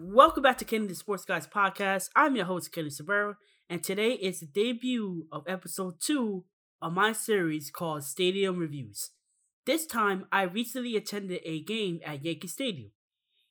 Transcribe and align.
Welcome 0.00 0.44
back 0.44 0.58
to 0.58 0.64
Kenny 0.64 0.86
the 0.86 0.94
Sports 0.94 1.24
Guy's 1.24 1.48
podcast. 1.48 2.10
I'm 2.14 2.36
your 2.36 2.44
host, 2.44 2.70
Kennedy 2.70 2.94
Sabera, 2.94 3.34
and 3.68 3.82
today 3.82 4.12
is 4.12 4.38
the 4.38 4.46
debut 4.46 5.26
of 5.32 5.42
episode 5.48 5.94
two 6.00 6.44
of 6.80 6.92
my 6.92 7.10
series 7.10 7.72
called 7.72 8.04
Stadium 8.04 8.60
Reviews. 8.60 9.10
This 9.66 9.86
time, 9.86 10.26
I 10.30 10.42
recently 10.42 10.94
attended 10.94 11.40
a 11.44 11.64
game 11.64 11.98
at 12.06 12.24
Yankee 12.24 12.46
Stadium. 12.46 12.92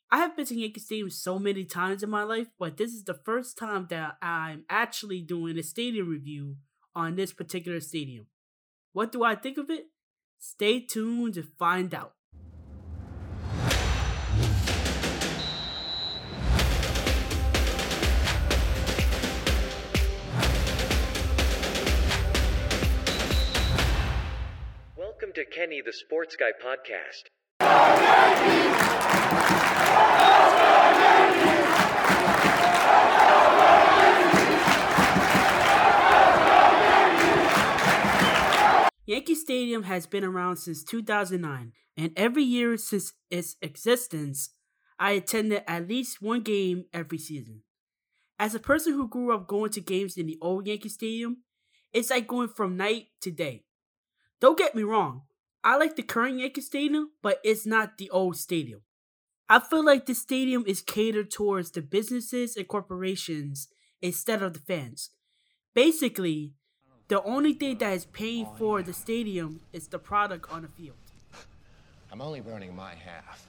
I 0.09 0.19
have 0.19 0.37
been 0.37 0.45
to 0.45 0.55
Yankee 0.55 0.79
Stadium 0.79 1.09
so 1.09 1.37
many 1.37 1.65
times 1.65 2.01
in 2.01 2.09
my 2.09 2.23
life, 2.23 2.47
but 2.57 2.77
this 2.77 2.93
is 2.93 3.03
the 3.03 3.19
first 3.25 3.57
time 3.57 3.87
that 3.89 4.15
I'm 4.21 4.63
actually 4.69 5.19
doing 5.23 5.59
a 5.59 5.63
stadium 5.63 6.07
review 6.07 6.55
on 6.95 7.17
this 7.17 7.33
particular 7.33 7.81
stadium. 7.81 8.27
What 8.93 9.11
do 9.11 9.21
I 9.21 9.35
think 9.35 9.57
of 9.57 9.69
it? 9.69 9.87
Stay 10.39 10.79
tuned 10.79 11.33
to 11.33 11.43
find 11.43 11.93
out. 11.93 12.13
To 25.37 25.45
Kenny 25.45 25.83
the 25.85 25.93
Sports 25.93 26.35
Guy 26.35 26.49
podcast. 26.51 27.29
Yankee 39.05 39.35
Stadium 39.35 39.83
has 39.83 40.07
been 40.07 40.23
around 40.23 40.57
since 40.57 40.83
2009, 40.83 41.71
and 41.95 42.11
every 42.17 42.41
year 42.41 42.75
since 42.75 43.13
its 43.29 43.57
existence, 43.61 44.55
I 44.97 45.11
attended 45.11 45.61
at 45.67 45.87
least 45.87 46.19
one 46.19 46.41
game 46.41 46.85
every 46.91 47.19
season. 47.19 47.61
As 48.39 48.55
a 48.55 48.59
person 48.59 48.93
who 48.93 49.07
grew 49.07 49.35
up 49.35 49.47
going 49.47 49.69
to 49.73 49.81
games 49.81 50.17
in 50.17 50.25
the 50.25 50.39
old 50.41 50.65
Yankee 50.65 50.89
Stadium, 50.89 51.43
it's 51.93 52.09
like 52.09 52.25
going 52.25 52.49
from 52.49 52.75
night 52.75 53.09
to 53.21 53.29
day. 53.29 53.65
Don't 54.39 54.57
get 54.57 54.75
me 54.75 54.83
wrong, 54.83 55.23
I 55.63 55.77
like 55.77 55.95
the 55.95 56.03
current 56.03 56.39
Yankee 56.39 56.61
Stadium, 56.61 57.09
but 57.23 57.39
it's 57.43 57.65
not 57.65 57.97
the 57.97 58.09
old 58.11 58.37
stadium. 58.37 58.81
I 59.49 59.59
feel 59.59 59.83
like 59.83 60.05
the 60.05 60.13
stadium 60.13 60.63
is 60.67 60.81
catered 60.81 61.31
towards 61.31 61.71
the 61.71 61.81
businesses 61.81 62.55
and 62.55 62.67
corporations 62.67 63.67
instead 64.01 64.43
of 64.43 64.53
the 64.53 64.59
fans. 64.59 65.09
Basically, 65.73 66.53
the 67.07 67.23
only 67.23 67.53
thing 67.53 67.79
that 67.79 67.93
is 67.93 68.05
paying 68.05 68.47
for 68.57 68.83
the 68.83 68.93
stadium 68.93 69.61
is 69.73 69.87
the 69.87 69.97
product 69.97 70.51
on 70.51 70.61
the 70.61 70.67
field. 70.67 70.97
I'm 72.11 72.21
only 72.21 72.41
burning 72.41 72.75
my 72.75 72.93
half. 72.93 73.47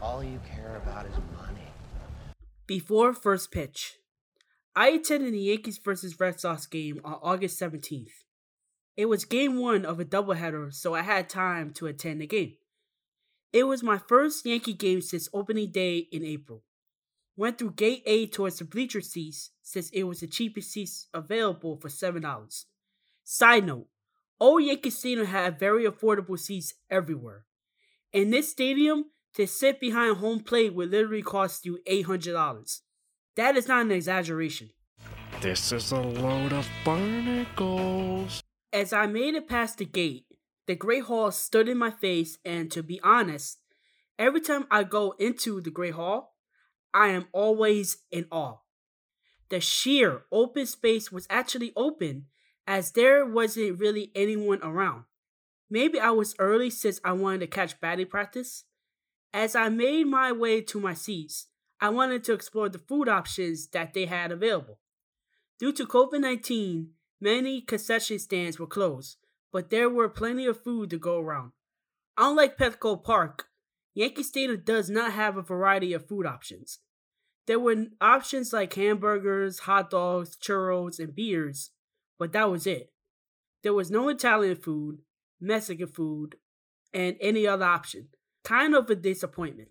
All 0.00 0.22
you 0.22 0.40
care 0.48 0.76
about 0.76 1.06
is 1.06 1.14
money. 1.36 1.66
Before 2.66 3.12
first 3.12 3.50
pitch, 3.50 3.96
I 4.76 4.90
attended 4.90 5.34
the 5.34 5.38
Yankees 5.38 5.78
vs. 5.78 6.18
Red 6.20 6.38
Sox 6.38 6.66
game 6.66 7.00
on 7.04 7.18
August 7.22 7.60
17th. 7.60 8.10
It 8.96 9.06
was 9.06 9.24
game 9.24 9.58
one 9.58 9.84
of 9.84 9.98
a 9.98 10.04
doubleheader, 10.04 10.72
so 10.72 10.94
I 10.94 11.02
had 11.02 11.28
time 11.28 11.72
to 11.74 11.86
attend 11.86 12.20
the 12.20 12.26
game. 12.26 12.54
It 13.52 13.64
was 13.64 13.82
my 13.82 13.98
first 13.98 14.46
Yankee 14.46 14.74
game 14.74 15.00
since 15.00 15.28
opening 15.34 15.72
day 15.72 16.06
in 16.12 16.24
April. 16.24 16.62
Went 17.36 17.58
through 17.58 17.72
gate 17.72 18.02
A 18.06 18.26
towards 18.26 18.58
the 18.58 18.64
bleacher 18.64 19.00
seats 19.00 19.50
since 19.62 19.90
it 19.90 20.04
was 20.04 20.20
the 20.20 20.26
cheapest 20.28 20.70
seats 20.70 21.08
available 21.12 21.76
for 21.76 21.88
$7. 21.88 22.64
Side 23.24 23.66
note, 23.66 23.86
Old 24.38 24.62
Yankee 24.62 24.90
Stadium 24.90 25.26
had 25.26 25.58
very 25.58 25.84
affordable 25.84 26.38
seats 26.38 26.74
everywhere. 26.88 27.44
In 28.12 28.30
this 28.30 28.50
stadium, 28.50 29.06
to 29.34 29.46
sit 29.46 29.80
behind 29.80 30.18
home 30.18 30.40
plate 30.40 30.74
would 30.74 30.90
literally 30.90 31.22
cost 31.22 31.64
you 31.64 31.78
$800. 31.88 32.80
That 33.36 33.56
is 33.56 33.68
not 33.68 33.82
an 33.82 33.92
exaggeration. 33.92 34.70
This 35.40 35.72
is 35.72 35.92
a 35.92 36.00
load 36.00 36.52
of 36.52 36.68
barnacles. 36.84 38.42
As 38.72 38.92
I 38.92 39.06
made 39.06 39.34
it 39.34 39.48
past 39.48 39.78
the 39.78 39.84
gate, 39.84 40.26
the 40.66 40.74
Great 40.74 41.04
Hall 41.04 41.30
stood 41.30 41.68
in 41.68 41.78
my 41.78 41.90
face, 41.90 42.38
and 42.44 42.70
to 42.70 42.82
be 42.82 43.00
honest, 43.02 43.58
every 44.18 44.40
time 44.40 44.66
I 44.70 44.84
go 44.84 45.12
into 45.18 45.60
the 45.60 45.70
Great 45.70 45.94
Hall, 45.94 46.36
I 46.92 47.08
am 47.08 47.28
always 47.32 47.98
in 48.10 48.26
awe. 48.30 48.58
The 49.48 49.60
sheer 49.60 50.22
open 50.30 50.66
space 50.66 51.10
was 51.10 51.26
actually 51.30 51.72
open 51.76 52.26
as 52.66 52.92
there 52.92 53.24
wasn't 53.26 53.80
really 53.80 54.12
anyone 54.14 54.60
around. 54.62 55.04
Maybe 55.68 55.98
I 55.98 56.10
was 56.10 56.34
early 56.38 56.70
since 56.70 57.00
I 57.04 57.12
wanted 57.12 57.40
to 57.40 57.46
catch 57.46 57.80
batting 57.80 58.06
practice. 58.06 58.64
As 59.32 59.54
I 59.54 59.68
made 59.68 60.06
my 60.06 60.32
way 60.32 60.60
to 60.62 60.80
my 60.80 60.94
seats, 60.94 61.46
I 61.80 61.88
wanted 61.88 62.24
to 62.24 62.34
explore 62.34 62.68
the 62.68 62.78
food 62.78 63.08
options 63.08 63.68
that 63.68 63.94
they 63.94 64.06
had 64.06 64.30
available. 64.30 64.78
Due 65.58 65.72
to 65.72 65.86
COVID 65.86 66.20
19, 66.20 66.90
many 67.20 67.60
concession 67.62 68.18
stands 68.18 68.58
were 68.58 68.66
closed, 68.66 69.16
but 69.52 69.70
there 69.70 69.88
were 69.88 70.08
plenty 70.08 70.46
of 70.46 70.62
food 70.62 70.90
to 70.90 70.98
go 70.98 71.18
around. 71.18 71.52
Unlike 72.18 72.58
Petco 72.58 73.02
Park, 73.02 73.46
Yankee 73.94 74.22
Stadium 74.22 74.62
does 74.64 74.90
not 74.90 75.12
have 75.12 75.36
a 75.36 75.42
variety 75.42 75.92
of 75.92 76.06
food 76.06 76.26
options. 76.26 76.80
There 77.46 77.58
were 77.58 77.86
options 78.00 78.52
like 78.52 78.74
hamburgers, 78.74 79.60
hot 79.60 79.90
dogs, 79.90 80.36
churros, 80.36 80.98
and 80.98 81.14
beers, 81.14 81.70
but 82.18 82.32
that 82.32 82.50
was 82.50 82.66
it. 82.66 82.92
There 83.62 83.74
was 83.74 83.90
no 83.90 84.08
Italian 84.08 84.56
food, 84.56 84.98
Mexican 85.40 85.88
food, 85.88 86.36
and 86.92 87.16
any 87.20 87.46
other 87.46 87.64
option. 87.64 88.08
Kind 88.44 88.74
of 88.74 88.88
a 88.90 88.94
disappointment. 88.94 89.70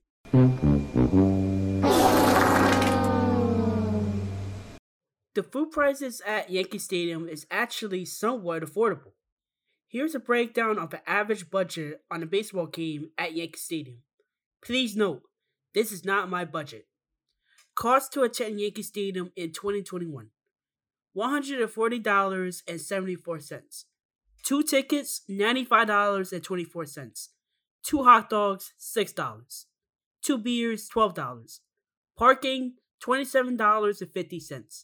The 5.40 5.44
food 5.44 5.72
prices 5.72 6.22
at 6.28 6.50
Yankee 6.50 6.80
Stadium 6.80 7.30
is 7.30 7.48
actually 7.50 8.04
somewhat 8.04 8.62
affordable. 8.62 9.14
Here's 9.88 10.14
a 10.14 10.20
breakdown 10.20 10.78
of 10.78 10.90
the 10.90 11.10
average 11.10 11.50
budget 11.50 12.02
on 12.12 12.22
a 12.22 12.26
baseball 12.26 12.66
game 12.66 13.12
at 13.18 13.38
Yankee 13.38 13.58
Stadium. 13.58 14.00
Please 14.62 14.98
note, 14.98 15.22
this 15.74 15.94
is 15.94 16.04
not 16.04 16.30
my 16.30 16.44
budget. 16.44 16.88
Cost 17.74 18.12
to 18.12 18.24
attend 18.24 18.60
Yankee 18.60 18.84
Stadium 18.84 19.32
in 19.38 19.54
2021 19.54 20.32
$140.74. 21.16 23.86
Two 24.44 24.62
tickets, 24.62 25.22
$95.24. 25.30 27.30
Two 27.82 28.04
hot 28.04 28.30
dogs, 28.30 28.74
$6. 28.78 29.66
Two 30.22 30.38
beers, 30.38 30.90
$12. 30.90 31.60
Parking, 32.18 32.74
$27.50. 33.02 34.84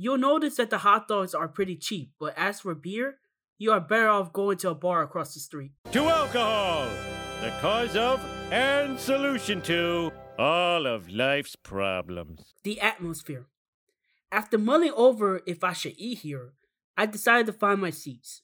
You'll 0.00 0.16
notice 0.16 0.54
that 0.58 0.70
the 0.70 0.78
hot 0.78 1.08
dogs 1.08 1.34
are 1.34 1.48
pretty 1.48 1.74
cheap, 1.74 2.12
but 2.20 2.32
as 2.36 2.60
for 2.60 2.72
beer, 2.76 3.16
you 3.58 3.72
are 3.72 3.80
better 3.80 4.08
off 4.08 4.32
going 4.32 4.56
to 4.58 4.70
a 4.70 4.74
bar 4.76 5.02
across 5.02 5.34
the 5.34 5.40
street. 5.40 5.72
To 5.90 6.04
alcohol, 6.04 6.88
the 7.40 7.50
cause 7.60 7.96
of 7.96 8.24
and 8.52 8.96
solution 8.96 9.60
to 9.62 10.12
all 10.38 10.86
of 10.86 11.10
life's 11.10 11.56
problems. 11.56 12.54
The 12.62 12.80
atmosphere. 12.80 13.46
After 14.30 14.56
mulling 14.56 14.92
over 14.94 15.42
if 15.48 15.64
I 15.64 15.72
should 15.72 15.94
eat 15.98 16.18
here, 16.18 16.52
I 16.96 17.06
decided 17.06 17.46
to 17.46 17.52
find 17.52 17.80
my 17.80 17.90
seats. 17.90 18.42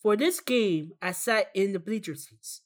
For 0.00 0.14
this 0.14 0.38
game, 0.38 0.92
I 1.02 1.10
sat 1.10 1.50
in 1.52 1.72
the 1.72 1.80
bleacher 1.80 2.14
seats. 2.14 2.60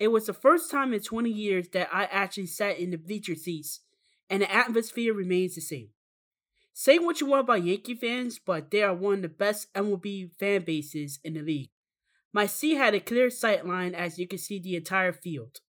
It 0.00 0.08
was 0.08 0.26
the 0.26 0.32
first 0.32 0.72
time 0.72 0.92
in 0.92 0.98
20 0.98 1.30
years 1.30 1.68
that 1.68 1.88
I 1.92 2.06
actually 2.06 2.46
sat 2.46 2.80
in 2.80 2.90
the 2.90 2.98
bleacher 2.98 3.36
seats, 3.36 3.78
and 4.28 4.42
the 4.42 4.52
atmosphere 4.52 5.14
remains 5.14 5.54
the 5.54 5.60
same. 5.60 5.90
Say 6.76 6.98
what 6.98 7.20
you 7.20 7.28
want 7.28 7.42
about 7.42 7.62
Yankee 7.62 7.94
fans, 7.94 8.40
but 8.44 8.72
they 8.72 8.82
are 8.82 8.92
one 8.92 9.14
of 9.14 9.22
the 9.22 9.28
best 9.28 9.72
MLB 9.74 10.32
fan 10.40 10.62
bases 10.62 11.20
in 11.22 11.34
the 11.34 11.40
league. 11.40 11.70
My 12.32 12.46
seat 12.46 12.74
had 12.74 12.96
a 12.96 13.00
clear 13.00 13.30
sight 13.30 13.64
line 13.64 13.94
as 13.94 14.18
you 14.18 14.26
could 14.26 14.40
see 14.40 14.58
the 14.58 14.74
entire 14.74 15.12
field. 15.12 15.60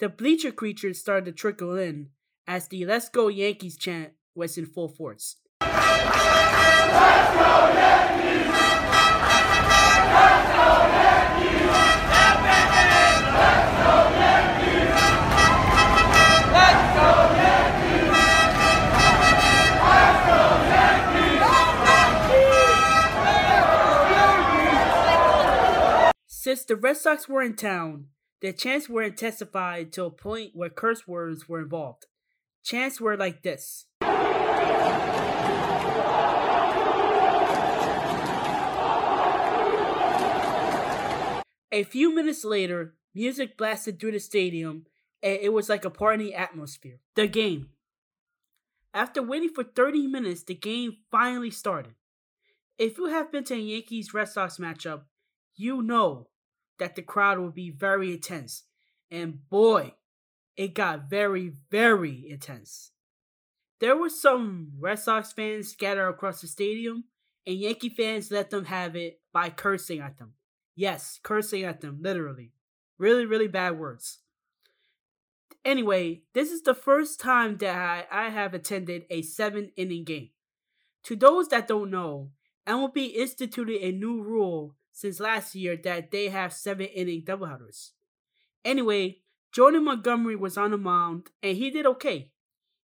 The 0.00 0.08
bleacher 0.08 0.50
creatures 0.50 0.98
started 0.98 1.26
to 1.26 1.32
trickle 1.32 1.76
in 1.76 2.08
as 2.48 2.66
the 2.66 2.84
Let's 2.84 3.08
Go 3.08 3.28
Yankees 3.28 3.78
chant 3.78 4.14
was 4.34 4.58
in 4.58 4.66
full 4.66 4.88
force. 4.88 5.36
Since 26.54 26.66
the 26.66 26.76
Red 26.76 26.96
Sox 26.98 27.28
were 27.28 27.42
in 27.42 27.56
town, 27.56 28.10
the 28.40 28.52
chants 28.52 28.88
were 28.88 29.02
intensified 29.02 29.92
to 29.94 30.04
a 30.04 30.10
point 30.12 30.52
where 30.54 30.70
curse 30.70 31.04
words 31.04 31.48
were 31.48 31.58
involved. 31.58 32.06
Chants 32.62 33.00
were 33.00 33.16
like 33.16 33.42
this. 33.42 33.86
A 41.72 41.82
few 41.82 42.14
minutes 42.14 42.44
later, 42.44 42.94
music 43.12 43.58
blasted 43.58 43.98
through 43.98 44.12
the 44.12 44.20
stadium, 44.20 44.86
and 45.24 45.40
it 45.42 45.52
was 45.52 45.68
like 45.68 45.84
a 45.84 45.90
party 45.90 46.32
atmosphere. 46.32 47.00
The 47.16 47.26
game. 47.26 47.70
After 48.94 49.20
waiting 49.20 49.50
for 49.52 49.64
30 49.64 50.06
minutes, 50.06 50.44
the 50.44 50.54
game 50.54 50.98
finally 51.10 51.50
started. 51.50 51.96
If 52.78 52.96
you 52.96 53.06
have 53.06 53.32
been 53.32 53.42
to 53.42 53.54
a 53.54 53.58
Yankees 53.58 54.14
Red 54.14 54.28
Sox 54.28 54.58
matchup, 54.58 55.00
you 55.56 55.82
know 55.82 56.28
that 56.78 56.96
the 56.96 57.02
crowd 57.02 57.38
would 57.38 57.54
be 57.54 57.70
very 57.70 58.12
intense. 58.12 58.64
And 59.10 59.48
boy, 59.48 59.94
it 60.56 60.74
got 60.74 61.08
very, 61.08 61.52
very 61.70 62.26
intense. 62.28 62.92
There 63.80 63.96
were 63.96 64.10
some 64.10 64.72
Red 64.78 64.98
Sox 64.98 65.32
fans 65.32 65.68
scattered 65.68 66.08
across 66.08 66.40
the 66.40 66.46
stadium, 66.46 67.04
and 67.46 67.56
Yankee 67.56 67.88
fans 67.88 68.30
let 68.30 68.50
them 68.50 68.66
have 68.66 68.96
it 68.96 69.20
by 69.32 69.50
cursing 69.50 70.00
at 70.00 70.18
them. 70.18 70.34
Yes, 70.74 71.20
cursing 71.22 71.64
at 71.64 71.80
them, 71.80 71.98
literally. 72.00 72.52
Really, 72.98 73.26
really 73.26 73.48
bad 73.48 73.78
words. 73.78 74.20
Anyway, 75.64 76.22
this 76.34 76.50
is 76.50 76.62
the 76.62 76.74
first 76.74 77.20
time 77.20 77.56
that 77.58 78.06
I, 78.10 78.26
I 78.26 78.28
have 78.30 78.54
attended 78.54 79.04
a 79.10 79.22
seven 79.22 79.72
inning 79.76 80.04
game. 80.04 80.30
To 81.04 81.16
those 81.16 81.48
that 81.48 81.68
don't 81.68 81.90
know, 81.90 82.30
MLB 82.66 83.14
instituted 83.14 83.82
a 83.82 83.92
new 83.92 84.22
rule 84.22 84.76
since 84.94 85.20
last 85.20 85.54
year 85.54 85.76
that 85.76 86.12
they 86.12 86.28
have 86.28 86.52
seven 86.52 86.86
inning 86.86 87.22
doubleheaders. 87.22 87.90
Anyway, 88.64 89.18
Jordan 89.52 89.84
Montgomery 89.84 90.36
was 90.36 90.56
on 90.56 90.70
the 90.70 90.78
mound 90.78 91.30
and 91.42 91.56
he 91.56 91.70
did 91.70 91.84
okay. 91.84 92.30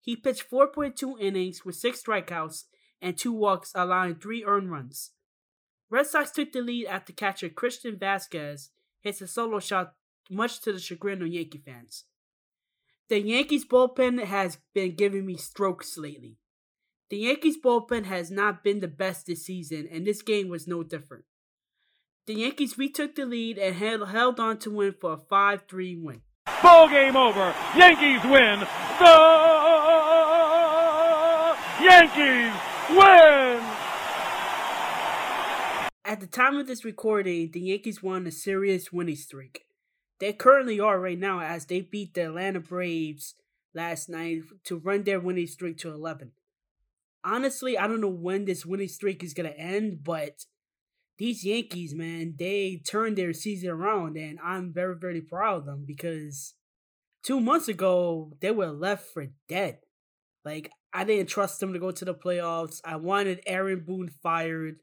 He 0.01 0.15
pitched 0.15 0.50
4.2 0.50 1.21
innings 1.21 1.63
with 1.63 1.75
six 1.75 2.01
strikeouts 2.03 2.63
and 3.01 3.15
two 3.15 3.31
walks, 3.31 3.71
allowing 3.75 4.15
three 4.15 4.44
earned 4.44 4.71
runs. 4.71 5.11
Red 5.89 6.07
Sox 6.07 6.31
took 6.31 6.51
the 6.51 6.61
lead 6.61 6.88
after 6.88 7.13
catcher 7.13 7.47
Christian 7.47 7.95
Vazquez 7.95 8.69
hits 9.01 9.21
a 9.21 9.27
solo 9.27 9.59
shot, 9.59 9.94
much 10.29 10.61
to 10.61 10.73
the 10.73 10.79
chagrin 10.79 11.21
of 11.21 11.27
Yankee 11.27 11.61
fans. 11.63 12.06
The 13.07 13.19
Yankees 13.19 13.65
bullpen 13.65 14.23
has 14.23 14.57
been 14.73 14.95
giving 14.95 15.25
me 15.25 15.38
strokes 15.38 15.97
lately. 15.97 16.38
The 17.09 17.17
Yankees 17.17 17.57
bullpen 17.63 18.06
has 18.06 18.29
not 18.29 18.63
been 18.63 18.79
the 18.79 18.88
best 18.88 19.25
this 19.25 19.45
season, 19.45 19.88
and 19.91 20.06
this 20.06 20.21
game 20.21 20.50
was 20.50 20.67
no 20.67 20.83
different. 20.83 21.25
The 22.30 22.36
Yankees 22.36 22.78
retook 22.78 23.16
the 23.16 23.26
lead 23.26 23.58
and 23.58 23.76
held, 23.76 24.08
held 24.08 24.40
on 24.40 24.60
to 24.60 24.70
win 24.70 24.94
for 25.02 25.14
a 25.14 25.18
5 25.18 25.64
3 25.68 25.96
win. 25.96 26.22
Ball 26.62 26.88
game 26.88 27.18
over. 27.18 27.56
Yankees 27.76 28.24
win. 28.24 28.60
The 29.00 29.16
Yankees 31.81 32.54
win. 32.92 33.66
At 36.06 36.20
the 36.20 36.28
time 36.28 36.58
of 36.58 36.68
this 36.68 36.86
recording, 36.86 37.50
the 37.50 37.62
Yankees 37.62 38.04
won 38.04 38.28
a 38.28 38.31
serious 38.31 38.94
winning 38.94 39.16
streak. 39.16 39.66
They 40.20 40.31
currently 40.31 40.80
are 40.80 41.00
right 41.00 41.18
now 41.18 41.40
as 41.40 41.66
they 41.66 41.81
beat 41.81 42.14
the 42.14 42.28
Atlanta 42.28 42.60
Braves 42.60 43.34
last 43.74 44.08
night 44.08 44.44
to 44.66 44.78
run 44.78 45.02
their 45.02 45.20
winning 45.20 45.48
streak 45.48 45.80
to 45.80 45.90
11. 45.90 46.34
Honestly, 47.24 47.76
I 47.76 47.88
don't 47.88 48.02
know 48.02 48.08
when 48.08 48.46
this 48.46 48.68
winning 48.68 48.88
streak 48.88 49.24
is 49.24 49.34
going 49.34 49.52
to 49.52 49.60
end, 49.60 50.04
but 50.04 50.46
these 51.19 51.44
Yankees, 51.44 51.94
man, 51.94 52.36
they 52.39 52.81
turned 52.88 53.18
their 53.18 53.33
season 53.33 53.69
around, 53.69 54.18
and 54.18 54.39
I'm 54.42 54.71
very, 54.71 54.95
very 54.95 55.19
proud 55.19 55.57
of 55.57 55.66
them 55.66 55.83
because 55.86 56.54
two 57.24 57.42
months 57.42 57.68
ago, 57.68 58.31
they 58.39 58.51
were 58.51 58.71
left 58.71 59.13
for 59.13 59.27
dead. 59.50 59.80
Like, 60.45 60.71
I 60.94 61.04
didn't 61.04 61.27
trust 61.27 61.60
them 61.60 61.74
to 61.74 61.80
go 61.80 61.92
to 61.92 62.06
the 62.06 62.13
playoffs. 62.13 62.80
I 62.86 62.95
wanted 62.95 63.42
Aaron 63.45 63.81
Boone 63.86 64.10
fired. 64.24 64.77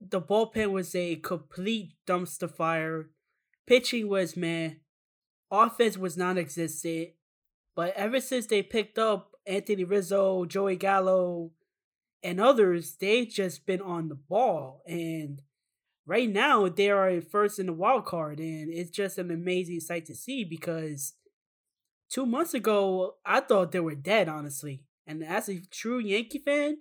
The 0.00 0.22
bullpen 0.22 0.70
was 0.70 0.94
a 0.94 1.16
complete 1.16 1.94
dumpster 2.06 2.48
fire. 2.48 3.10
Pitching 3.66 4.08
was 4.08 4.36
man. 4.36 4.76
Offense 5.50 5.98
was 5.98 6.16
non 6.16 6.38
existent. 6.38 7.08
But 7.74 7.92
ever 7.96 8.20
since 8.20 8.46
they 8.46 8.62
picked 8.62 8.98
up 8.98 9.32
Anthony 9.46 9.82
Rizzo, 9.82 10.44
Joey 10.44 10.76
Gallo, 10.76 11.50
and 12.22 12.40
others, 12.40 12.96
they've 12.96 13.28
just 13.28 13.66
been 13.66 13.80
on 13.80 14.08
the 14.08 14.14
ball. 14.14 14.82
And 14.86 15.42
right 16.06 16.28
now, 16.28 16.68
they 16.68 16.90
are 16.90 17.20
first 17.20 17.58
in 17.58 17.66
the 17.66 17.72
wild 17.72 18.06
card. 18.06 18.40
And 18.40 18.72
it's 18.72 18.90
just 18.90 19.18
an 19.18 19.30
amazing 19.30 19.80
sight 19.80 20.06
to 20.06 20.14
see 20.14 20.44
because 20.44 21.14
two 22.10 22.26
months 22.26 22.54
ago, 22.54 23.16
I 23.24 23.40
thought 23.40 23.72
they 23.72 23.80
were 23.80 23.94
dead, 23.94 24.28
honestly. 24.28 24.82
And 25.06 25.24
as 25.24 25.48
a 25.48 25.60
true 25.70 25.98
Yankee 25.98 26.38
fan, 26.38 26.78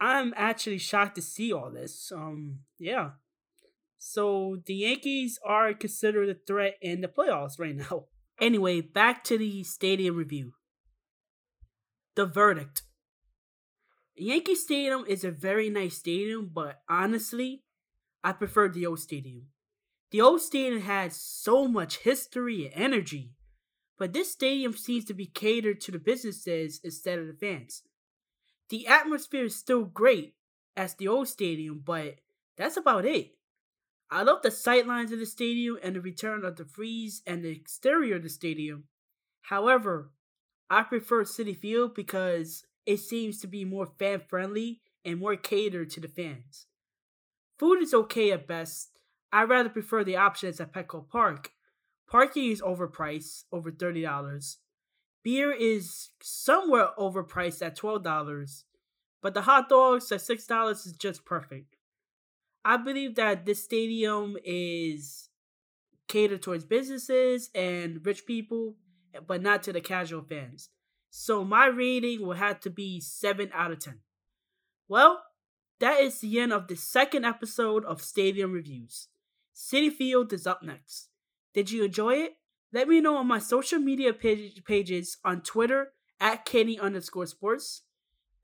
I'm 0.00 0.34
actually 0.36 0.78
shocked 0.78 1.14
to 1.16 1.22
see 1.22 1.52
all 1.52 1.70
this. 1.70 2.10
Um, 2.14 2.60
yeah. 2.78 3.10
So 3.98 4.58
the 4.66 4.74
Yankees 4.74 5.38
are 5.46 5.72
considered 5.74 6.28
a 6.28 6.34
threat 6.34 6.74
in 6.82 7.00
the 7.00 7.08
playoffs 7.08 7.58
right 7.58 7.76
now. 7.76 8.06
Anyway, 8.40 8.80
back 8.80 9.22
to 9.22 9.38
the 9.38 9.62
stadium 9.62 10.16
review. 10.16 10.54
The 12.16 12.26
verdict. 12.26 12.82
Yankee 14.14 14.54
Stadium 14.54 15.04
is 15.06 15.24
a 15.24 15.30
very 15.30 15.70
nice 15.70 15.96
stadium, 15.96 16.50
but 16.52 16.82
honestly, 16.88 17.62
I 18.22 18.32
prefer 18.32 18.68
the 18.68 18.86
old 18.86 19.00
stadium. 19.00 19.48
The 20.10 20.20
old 20.20 20.42
stadium 20.42 20.82
had 20.82 21.12
so 21.12 21.66
much 21.66 21.98
history 21.98 22.66
and 22.66 22.84
energy, 22.84 23.32
but 23.98 24.12
this 24.12 24.30
stadium 24.30 24.74
seems 24.74 25.06
to 25.06 25.14
be 25.14 25.26
catered 25.26 25.80
to 25.82 25.90
the 25.90 25.98
businesses 25.98 26.80
instead 26.84 27.18
of 27.18 27.26
the 27.26 27.32
fans. 27.32 27.82
The 28.68 28.86
atmosphere 28.86 29.44
is 29.44 29.56
still 29.56 29.84
great 29.84 30.34
as 30.76 30.94
the 30.94 31.08
old 31.08 31.28
stadium, 31.28 31.82
but 31.84 32.16
that's 32.56 32.76
about 32.76 33.06
it. 33.06 33.32
I 34.10 34.22
love 34.22 34.42
the 34.42 34.50
sightlines 34.50 35.12
of 35.12 35.18
the 35.20 35.26
stadium 35.26 35.78
and 35.82 35.96
the 35.96 36.02
return 36.02 36.44
of 36.44 36.56
the 36.56 36.66
frieze 36.66 37.22
and 37.26 37.42
the 37.42 37.50
exterior 37.50 38.16
of 38.16 38.22
the 38.22 38.28
stadium. 38.28 38.84
However, 39.40 40.10
I 40.68 40.82
prefer 40.82 41.24
Citi 41.24 41.56
Field 41.56 41.94
because 41.94 42.64
it 42.86 42.98
seems 42.98 43.40
to 43.40 43.46
be 43.46 43.64
more 43.64 43.86
fan 43.86 44.20
friendly 44.28 44.80
and 45.04 45.18
more 45.18 45.36
catered 45.36 45.90
to 45.90 46.00
the 46.00 46.08
fans. 46.08 46.66
Food 47.58 47.82
is 47.82 47.94
okay 47.94 48.32
at 48.32 48.46
best. 48.46 48.98
I 49.32 49.44
rather 49.44 49.68
prefer 49.68 50.04
the 50.04 50.16
options 50.16 50.60
at 50.60 50.72
Petco 50.72 51.08
Park. 51.08 51.52
Parking 52.08 52.50
is 52.50 52.60
overpriced, 52.60 53.44
over 53.52 53.70
$30. 53.70 54.56
Beer 55.22 55.52
is 55.52 56.10
somewhere 56.20 56.88
overpriced 56.98 57.64
at 57.64 57.78
$12, 57.78 58.64
but 59.22 59.34
the 59.34 59.42
hot 59.42 59.68
dogs 59.68 60.10
at 60.10 60.20
$6 60.20 60.72
is 60.72 60.92
just 60.98 61.24
perfect. 61.24 61.76
I 62.64 62.76
believe 62.76 63.14
that 63.16 63.46
this 63.46 63.62
stadium 63.62 64.36
is 64.44 65.28
catered 66.08 66.42
towards 66.42 66.64
businesses 66.64 67.50
and 67.54 68.04
rich 68.04 68.26
people, 68.26 68.76
but 69.26 69.42
not 69.42 69.62
to 69.62 69.72
the 69.72 69.80
casual 69.80 70.22
fans. 70.22 70.68
So 71.14 71.44
my 71.44 71.66
rating 71.66 72.26
will 72.26 72.36
have 72.36 72.60
to 72.60 72.70
be 72.70 72.98
7 72.98 73.50
out 73.52 73.70
of 73.70 73.80
10. 73.80 74.00
Well, 74.88 75.22
that 75.78 76.00
is 76.00 76.20
the 76.20 76.40
end 76.40 76.52
of 76.52 76.68
the 76.68 76.76
second 76.76 77.26
episode 77.26 77.84
of 77.84 78.00
Stadium 78.00 78.52
Reviews. 78.52 79.08
Citi 79.54 79.92
Field 79.92 80.32
is 80.32 80.46
up 80.46 80.62
next. 80.62 81.10
Did 81.52 81.70
you 81.70 81.84
enjoy 81.84 82.14
it? 82.14 82.38
Let 82.72 82.88
me 82.88 83.02
know 83.02 83.18
on 83.18 83.26
my 83.26 83.38
social 83.38 83.78
media 83.78 84.14
page- 84.14 84.64
pages 84.64 85.18
on 85.22 85.42
Twitter 85.42 85.92
at 86.18 86.46
Kenny 86.46 86.78
underscore 86.78 87.26
sports 87.26 87.82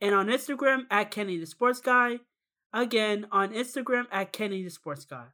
and 0.00 0.14
on 0.14 0.26
Instagram 0.26 0.82
at 0.90 1.10
Kenny 1.10 1.38
the 1.38 1.46
Sports 1.46 1.80
Guy 1.80 2.20
Again, 2.72 3.26
on 3.32 3.52
Instagram 3.52 4.06
at 4.12 4.32
Kenny 4.32 4.62
the 4.62 4.70
Sports 4.70 5.04
Guy. 5.06 5.24